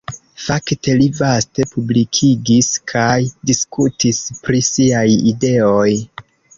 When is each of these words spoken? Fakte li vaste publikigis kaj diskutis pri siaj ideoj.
Fakte 0.43 0.95
li 1.01 1.05
vaste 1.19 1.65
publikigis 1.75 2.71
kaj 2.95 3.13
diskutis 3.53 4.27
pri 4.45 4.67
siaj 4.73 5.09
ideoj. 5.35 5.89